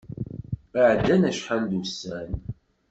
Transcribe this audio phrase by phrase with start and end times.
[0.89, 2.31] Ɛeddan acḥal d ussan.